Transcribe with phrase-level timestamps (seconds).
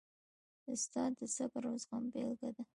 [0.73, 2.63] استاد د صبر او زغم بېلګه ده.